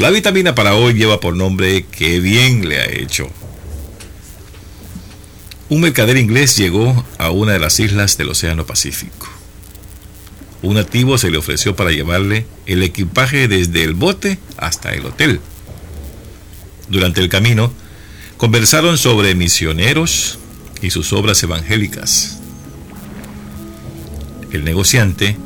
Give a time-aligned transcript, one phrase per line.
[0.00, 3.28] La vitamina para hoy lleva por nombre Qué bien le ha hecho.
[5.68, 9.26] Un mercader inglés llegó a una de las islas del Océano Pacífico.
[10.62, 15.40] Un nativo se le ofreció para llevarle el equipaje desde el bote hasta el hotel.
[16.88, 17.72] Durante el camino,
[18.36, 20.38] conversaron sobre misioneros
[20.80, 22.38] y sus obras evangélicas.
[24.52, 25.36] El negociante,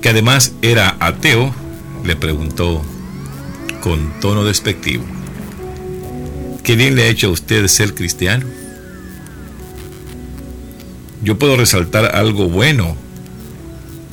[0.00, 1.54] que además era ateo,
[2.02, 2.82] le preguntó
[3.80, 5.04] con tono despectivo,
[6.62, 8.46] ¿qué bien le ha hecho a usted ser cristiano?
[11.22, 12.96] Yo puedo resaltar algo bueno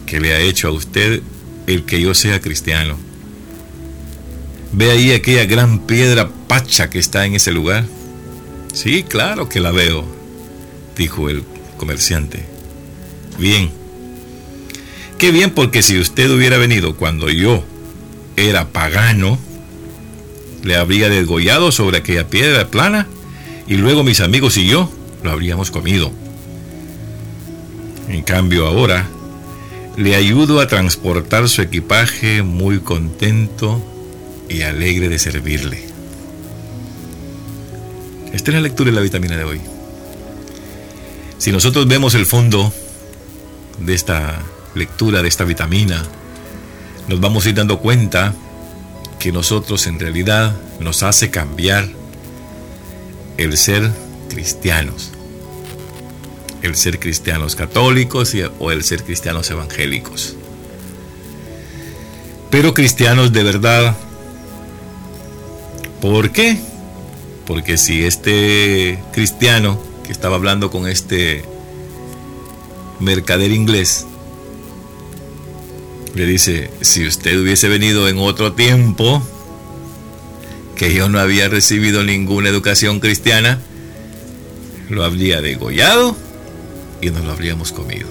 [0.05, 1.21] que le ha hecho a usted
[1.67, 2.97] el que yo sea cristiano.
[4.73, 7.85] ¿Ve ahí aquella gran piedra pacha que está en ese lugar?
[8.73, 10.05] Sí, claro que la veo,
[10.97, 11.43] dijo el
[11.77, 12.45] comerciante.
[13.37, 13.71] Bien.
[15.17, 17.63] Qué bien porque si usted hubiera venido cuando yo
[18.35, 19.39] era pagano,
[20.63, 23.07] le habría desgollado sobre aquella piedra plana
[23.67, 24.91] y luego mis amigos y yo
[25.23, 26.11] lo habríamos comido.
[28.09, 29.07] En cambio ahora
[29.97, 33.81] le ayudo a transportar su equipaje muy contento
[34.49, 35.83] y alegre de servirle.
[38.33, 39.61] Esta es la lectura de la vitamina de hoy.
[41.37, 42.73] Si nosotros vemos el fondo
[43.79, 44.39] de esta
[44.75, 46.03] lectura, de esta vitamina,
[47.07, 48.33] nos vamos a ir dando cuenta
[49.19, 51.87] que nosotros en realidad nos hace cambiar
[53.37, 53.91] el ser
[54.29, 55.11] cristianos.
[56.61, 60.35] El ser cristianos católicos o el ser cristianos evangélicos.
[62.49, 63.95] Pero cristianos de verdad.
[66.01, 66.57] ¿Por qué?
[67.45, 71.43] Porque si este cristiano que estaba hablando con este
[72.99, 74.05] mercader inglés
[76.17, 79.21] le dice, si usted hubiese venido en otro tiempo,
[80.75, 83.59] que yo no había recibido ninguna educación cristiana,
[84.89, 86.15] lo habría degollado
[87.01, 88.07] y nos lo habríamos comido.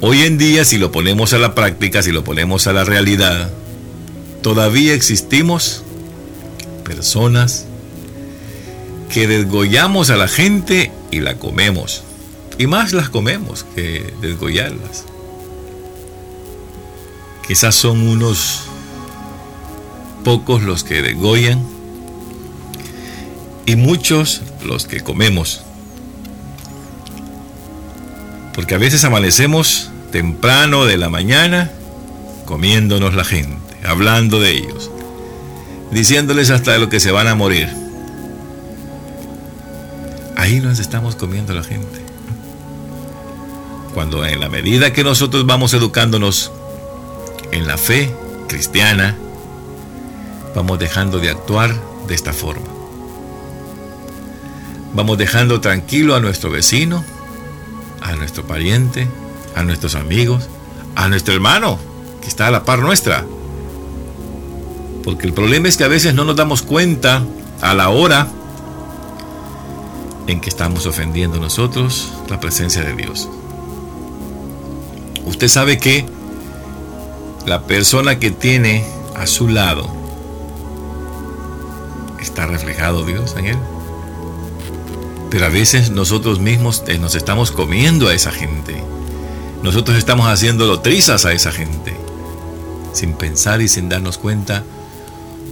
[0.00, 3.50] Hoy en día, si lo ponemos a la práctica, si lo ponemos a la realidad,
[4.42, 5.84] todavía existimos
[6.84, 7.66] personas
[9.12, 12.02] que desgollamos a la gente y la comemos.
[12.58, 15.04] Y más las comemos que desgollarlas.
[17.46, 18.64] Quizás son unos
[20.24, 21.62] pocos los que degollan
[23.66, 25.62] y muchos los que comemos.
[28.54, 31.72] Porque a veces amanecemos temprano de la mañana
[32.44, 34.90] comiéndonos la gente, hablando de ellos,
[35.90, 37.68] diciéndoles hasta de lo que se van a morir.
[40.36, 42.01] Ahí nos estamos comiendo la gente.
[43.94, 46.50] Cuando en la medida que nosotros vamos educándonos
[47.50, 48.14] en la fe
[48.48, 49.16] cristiana,
[50.54, 51.74] vamos dejando de actuar
[52.06, 52.66] de esta forma.
[54.94, 57.04] Vamos dejando tranquilo a nuestro vecino,
[58.00, 59.08] a nuestro pariente,
[59.54, 60.48] a nuestros amigos,
[60.94, 61.78] a nuestro hermano
[62.20, 63.24] que está a la par nuestra.
[65.04, 67.24] Porque el problema es que a veces no nos damos cuenta
[67.60, 68.28] a la hora
[70.26, 73.28] en que estamos ofendiendo nosotros la presencia de Dios.
[75.26, 76.04] Usted sabe que
[77.46, 78.84] la persona que tiene
[79.14, 79.90] a su lado
[82.20, 83.58] está reflejado Dios en él.
[85.30, 88.82] Pero a veces nosotros mismos eh, nos estamos comiendo a esa gente.
[89.62, 91.96] Nosotros estamos haciéndolo trizas a esa gente.
[92.92, 94.64] Sin pensar y sin darnos cuenta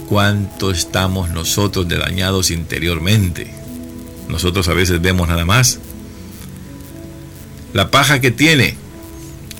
[0.07, 3.53] cuánto estamos nosotros de dañados interiormente.
[4.27, 5.79] Nosotros a veces vemos nada más
[7.73, 8.75] la paja que tiene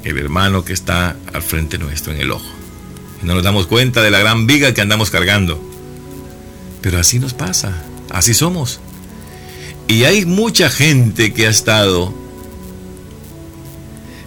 [0.04, 2.50] el hermano que está al frente nuestro en el ojo.
[3.22, 5.62] Y no nos damos cuenta de la gran viga que andamos cargando.
[6.82, 8.80] Pero así nos pasa, así somos.
[9.88, 12.14] Y hay mucha gente que ha estado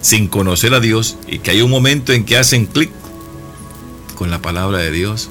[0.01, 2.91] sin conocer a Dios y que hay un momento en que hacen clic
[4.15, 5.29] con la palabra de Dios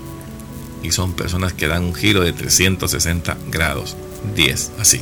[0.82, 3.96] y son personas que dan un giro de 360 grados,
[4.34, 5.00] 10, así.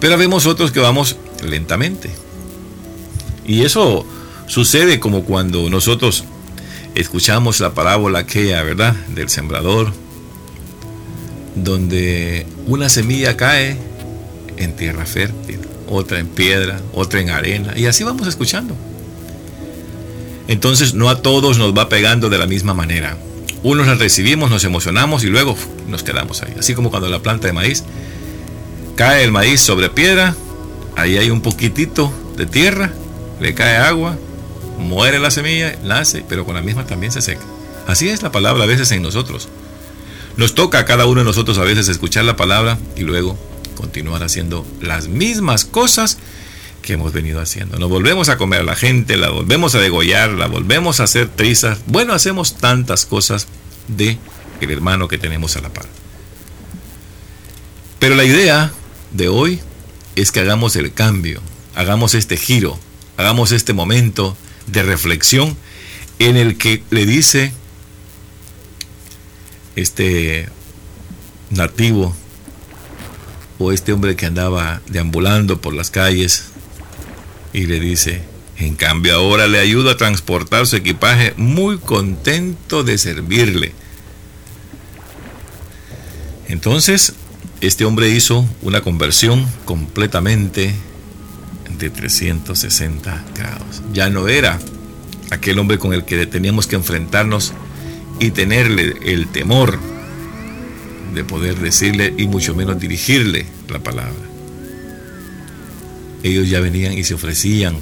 [0.00, 2.10] Pero vemos otros que vamos lentamente.
[3.46, 4.06] Y eso
[4.46, 6.24] sucede como cuando nosotros
[6.94, 8.94] escuchamos la parábola aquella, ¿verdad?
[9.14, 9.92] Del sembrador,
[11.54, 13.76] donde una semilla cae
[14.56, 18.76] en tierra fértil, otra en piedra, otra en arena, y así vamos escuchando.
[20.48, 23.16] Entonces no a todos nos va pegando de la misma manera.
[23.62, 25.56] Unos la recibimos, nos emocionamos y luego
[25.88, 26.54] nos quedamos ahí.
[26.58, 27.84] Así como cuando la planta de maíz
[28.96, 30.34] cae el maíz sobre piedra,
[30.96, 32.92] ahí hay un poquitito de tierra,
[33.42, 34.16] le cae agua,
[34.78, 37.42] muere la semilla, nace, pero con la misma también se seca.
[37.88, 39.48] Así es la palabra a veces en nosotros.
[40.36, 43.36] Nos toca a cada uno de nosotros a veces escuchar la palabra y luego
[43.76, 46.18] continuar haciendo las mismas cosas
[46.82, 47.78] que hemos venido haciendo.
[47.78, 51.28] Nos volvemos a comer a la gente, la volvemos a degollar, la volvemos a hacer
[51.28, 51.80] trizas.
[51.86, 53.48] Bueno, hacemos tantas cosas
[53.88, 54.18] de
[54.60, 55.86] el hermano que tenemos a la par.
[57.98, 58.72] Pero la idea
[59.10, 59.60] de hoy
[60.14, 61.40] es que hagamos el cambio,
[61.74, 62.78] hagamos este giro,
[63.22, 64.36] hagamos este momento
[64.66, 65.56] de reflexión
[66.18, 67.52] en el que le dice
[69.76, 70.48] este
[71.50, 72.14] nativo
[73.58, 76.46] o este hombre que andaba deambulando por las calles
[77.52, 78.22] y le dice,
[78.58, 83.72] en cambio ahora le ayudo a transportar su equipaje muy contento de servirle.
[86.48, 87.14] Entonces,
[87.60, 90.74] este hombre hizo una conversión completamente
[91.78, 93.82] de 360 grados.
[93.92, 94.58] Ya no era
[95.30, 97.52] aquel hombre con el que teníamos que enfrentarnos
[98.20, 99.78] y tenerle el temor
[101.14, 104.12] de poder decirle y mucho menos dirigirle la palabra.
[106.22, 107.76] Ellos ya venían y se ofrecían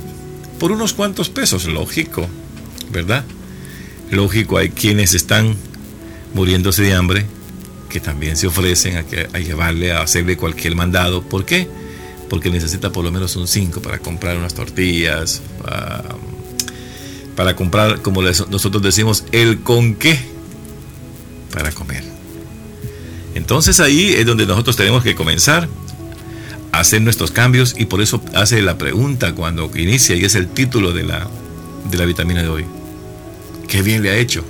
[0.59, 2.29] por unos cuantos pesos, lógico,
[2.93, 3.25] ¿verdad?
[4.11, 5.57] Lógico, hay quienes están
[6.35, 7.27] muriéndose de hambre
[7.89, 11.23] que también se ofrecen a, llevarle, a hacerle cualquier mandado.
[11.23, 11.69] ¿Por qué?
[12.31, 15.43] Porque necesita por lo menos un 5 para comprar unas tortillas,
[17.37, 20.19] para, comprar, como nosotros decimos, el con qué
[21.53, 22.05] para comer.
[23.35, 25.69] Entonces ahí es donde nosotros tenemos que comenzar
[26.73, 30.49] a hacer nuestros cambios y por eso hace la pregunta cuando inicia y es el
[30.49, 31.29] título de la,
[31.91, 32.65] de la vitamina de hoy.
[33.69, 34.45] ¿Qué bien le ha hecho?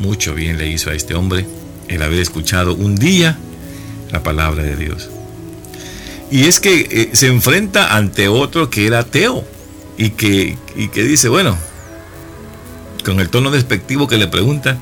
[0.00, 1.46] Mucho bien le hizo a este hombre
[1.88, 3.38] el haber escuchado un día
[4.10, 5.10] la palabra de Dios.
[6.30, 9.44] Y es que eh, se enfrenta ante otro que era ateo
[9.96, 11.56] y que, y que dice, bueno,
[13.04, 14.78] con el tono despectivo que le pregunta,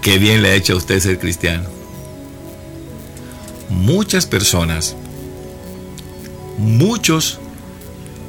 [0.00, 1.68] qué bien le ha hecho a usted ser cristiano.
[3.68, 4.96] Muchas personas,
[6.56, 7.38] muchos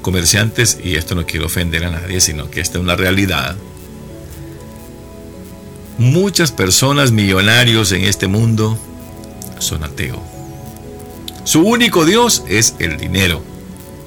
[0.01, 3.56] comerciantes, y esto no quiero ofender a nadie, sino que esta es una realidad,
[5.98, 8.77] muchas personas millonarios en este mundo
[9.59, 10.40] son ateos.
[11.43, 13.43] Su único Dios es el dinero,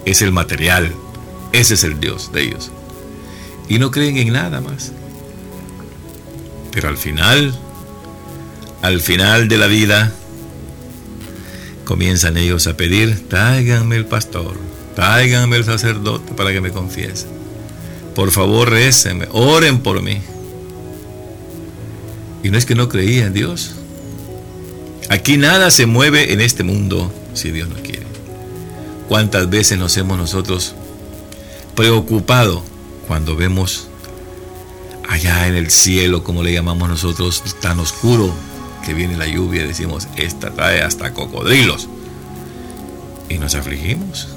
[0.05, 0.95] es el material,
[1.53, 2.71] ese es el Dios de ellos.
[3.69, 4.93] Y no creen en nada más.
[6.71, 7.55] Pero al final,
[8.83, 10.13] al final de la vida,
[11.85, 14.57] comienzan ellos a pedir, tráiganme el pastor,
[14.95, 17.27] tráiganme el sacerdote para que me confiese.
[18.15, 20.21] Por favor, récenme, oren por mí.
[22.45, 23.75] Y no es que no creía en Dios.
[25.09, 28.07] Aquí nada se mueve en este mundo si Dios no quiere.
[29.09, 30.75] ¿Cuántas veces nos hemos nosotros
[31.75, 32.63] preocupado
[33.07, 33.89] cuando vemos
[35.09, 38.33] allá en el cielo, como le llamamos nosotros, tan oscuro
[38.85, 41.89] que viene la lluvia, decimos, esta trae hasta cocodrilos.
[43.29, 44.29] Y nos afligimos.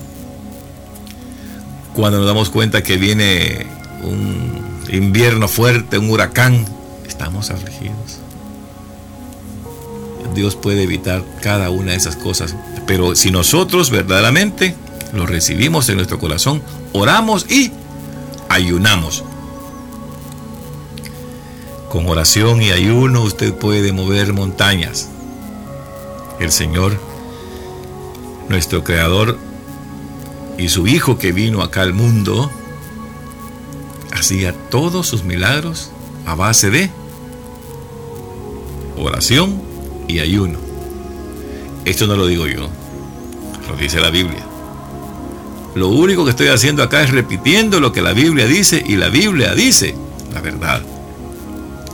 [1.94, 3.66] Cuando nos damos cuenta que viene
[4.04, 6.66] un invierno fuerte, un huracán,
[7.08, 8.17] estamos afligidos.
[10.38, 12.56] Dios puede evitar cada una de esas cosas,
[12.86, 14.76] pero si nosotros verdaderamente
[15.14, 16.62] lo recibimos en nuestro corazón,
[16.94, 17.72] oramos y
[18.48, 19.24] ayunamos.
[21.90, 25.10] Con oración y ayuno usted puede mover montañas.
[26.40, 27.00] El Señor,
[28.48, 29.38] nuestro Creador
[30.58, 32.52] y su Hijo que vino acá al mundo,
[34.12, 35.92] hacía todos sus milagros
[36.26, 36.92] a base de
[38.98, 39.67] oración
[40.08, 40.60] y ayuno.
[41.86, 42.70] Esto no lo digo yo,
[43.70, 44.44] lo dice la Biblia.
[45.76, 49.10] Lo único que estoy haciendo acá es repitiendo lo que la Biblia dice y la
[49.10, 49.96] Biblia dice
[50.34, 50.82] la verdad.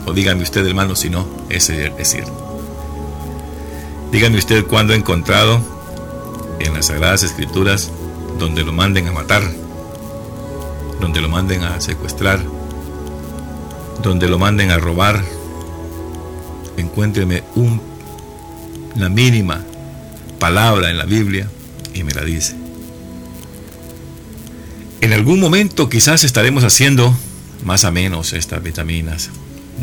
[0.06, 2.32] O dígame usted, hermano, si no, ese es cierto.
[4.10, 5.60] Dígame usted cuándo ha encontrado
[6.60, 7.90] en las Sagradas Escrituras
[8.38, 9.42] donde lo manden a matar,
[11.00, 12.40] donde lo manden a secuestrar,
[14.02, 15.22] donde lo manden a robar,
[16.76, 17.80] encuéntreme un,
[18.94, 19.62] una mínima
[20.38, 21.48] palabra en la Biblia
[21.94, 22.56] y me la dice.
[25.00, 27.14] En algún momento quizás estaremos haciendo
[27.64, 29.30] más o menos estas vitaminas,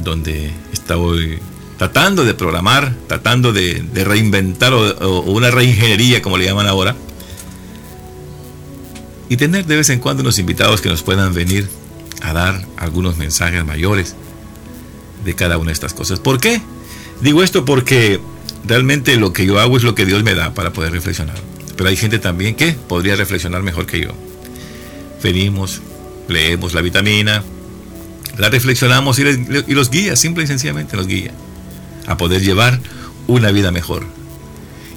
[0.04, 1.40] donde estoy
[1.78, 6.96] tratando de programar, tratando de, reinventar o, una reingeniería, como le llaman ahora,
[9.30, 11.68] y tener de vez en cuando unos invitados que nos puedan venir
[12.22, 14.16] a dar algunos mensajes mayores
[15.24, 16.20] de cada una de estas cosas.
[16.20, 16.62] ¿Por qué?
[17.22, 18.20] Digo esto porque
[18.66, 21.36] realmente lo que yo hago es lo que Dios me da para poder reflexionar.
[21.76, 24.12] Pero hay gente también que podría reflexionar mejor que yo.
[25.24, 25.82] Venimos,
[26.28, 27.44] leemos la vitamina,
[28.38, 31.32] la reflexionamos y, y los guía, simple y sencillamente los guía
[32.08, 32.80] a poder llevar
[33.28, 34.06] una vida mejor.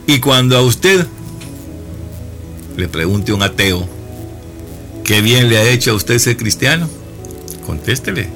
[0.06, 1.06] Y cuando a usted
[2.76, 3.88] le pregunte un ateo,
[5.04, 6.88] ¿qué bien le ha hecho a usted ser cristiano?
[7.66, 8.28] Contéstele.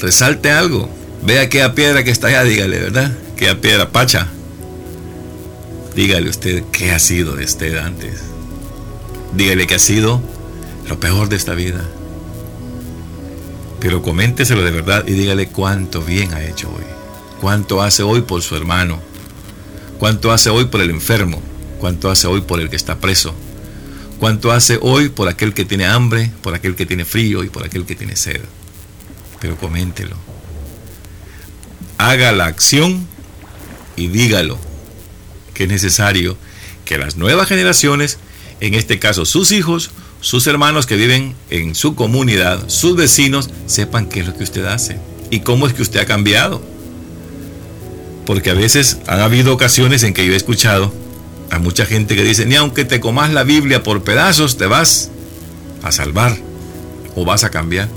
[0.00, 0.97] Resalte algo.
[1.22, 3.12] Vea aquella piedra que está allá, dígale, ¿verdad?
[3.32, 4.28] Aquella piedra pacha.
[5.94, 8.20] Dígale usted qué ha sido de usted antes.
[9.34, 10.22] Dígale que ha sido
[10.88, 11.84] lo peor de esta vida.
[13.80, 16.84] Pero coménteselo de verdad y dígale cuánto bien ha hecho hoy.
[17.40, 19.00] Cuánto hace hoy por su hermano.
[19.98, 21.42] Cuánto hace hoy por el enfermo.
[21.78, 23.34] Cuánto hace hoy por el que está preso.
[24.18, 27.64] Cuánto hace hoy por aquel que tiene hambre, por aquel que tiene frío y por
[27.64, 28.40] aquel que tiene sed.
[29.40, 30.16] Pero coméntelo.
[31.98, 33.06] Haga la acción
[33.96, 34.58] y dígalo
[35.54, 36.36] que es necesario
[36.84, 38.18] que las nuevas generaciones,
[38.60, 39.90] en este caso sus hijos,
[40.20, 44.64] sus hermanos que viven en su comunidad, sus vecinos, sepan qué es lo que usted
[44.64, 44.98] hace
[45.30, 46.62] y cómo es que usted ha cambiado.
[48.26, 50.92] Porque a veces han habido ocasiones en que yo he escuchado
[51.50, 55.10] a mucha gente que dice, ni aunque te comas la Biblia por pedazos, te vas
[55.82, 56.36] a salvar
[57.14, 57.88] o vas a cambiar.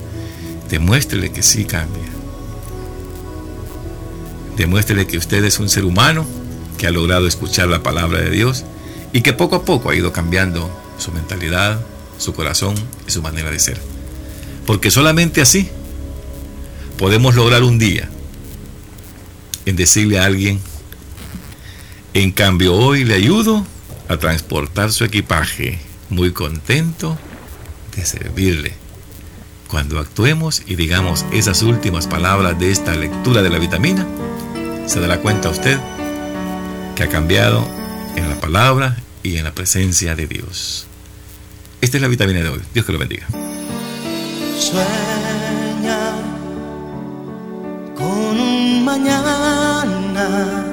[0.70, 2.11] Demuéstrele que sí cambia.
[4.58, 6.26] Demuéstrele que usted es un ser humano
[6.78, 8.66] que ha logrado escuchar la palabra de Dios
[9.14, 11.80] y que poco a poco ha ido cambiando su mentalidad,
[12.18, 12.76] su corazón
[13.08, 13.80] y su manera de ser.
[14.66, 15.70] Porque solamente así
[16.98, 18.10] podemos lograr un día
[19.66, 20.60] en decirle a alguien,
[22.14, 23.66] en cambio hoy le ayudo
[24.08, 25.80] a transportar su equipaje,
[26.10, 27.18] muy contento
[27.96, 28.74] de servirle.
[29.68, 34.06] Cuando actuemos y digamos esas últimas palabras de esta lectura de la vitamina,
[34.86, 35.78] se dará cuenta usted
[36.96, 37.68] que ha cambiado
[38.16, 40.88] en la palabra y en la presencia de Dios.
[41.82, 42.62] Esta es la vitamina de hoy.
[42.74, 43.28] Dios que lo bendiga.
[44.60, 46.14] Sueña
[47.96, 50.66] con un mañana,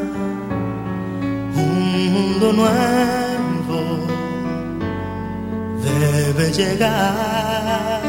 [1.54, 4.06] un mundo nuevo
[5.82, 8.02] debe llegar.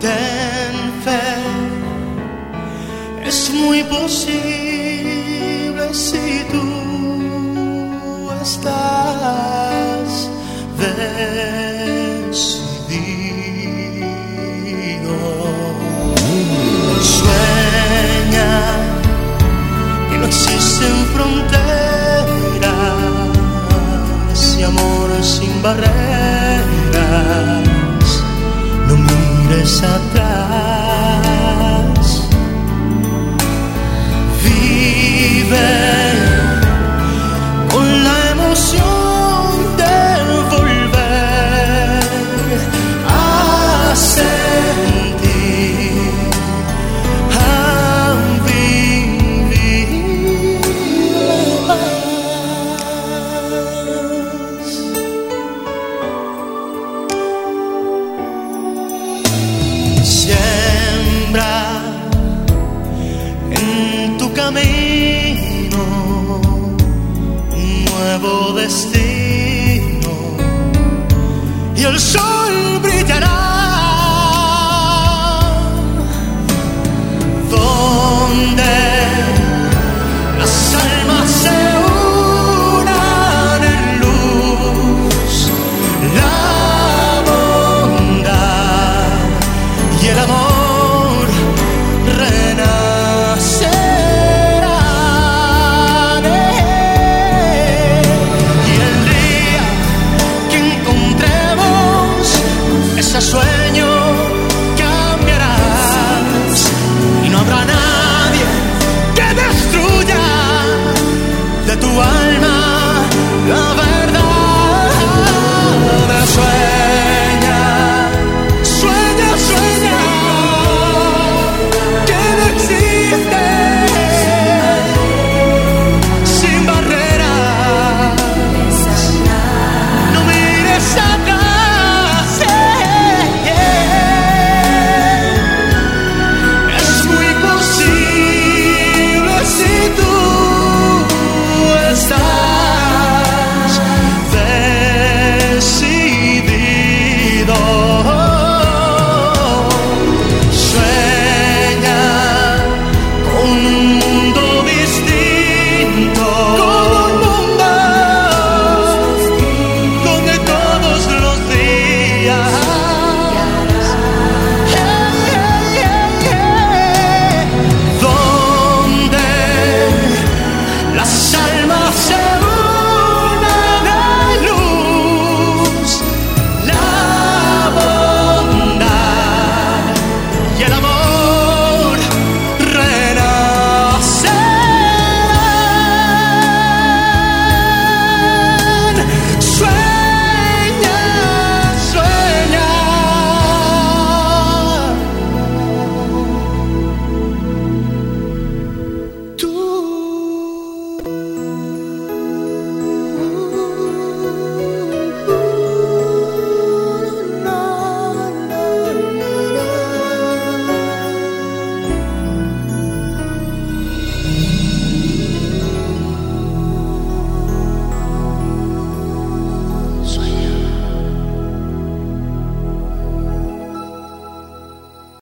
[0.00, 0.74] Ten
[1.04, 1.43] fe,
[3.54, 4.34] muy posible
[5.92, 10.28] si tú estás
[10.76, 11.14] decidido.
[17.00, 18.54] Sueña
[20.10, 22.26] que no existen fronteras
[24.58, 25.94] y amor sin barreras.
[28.88, 30.23] No mires atrás.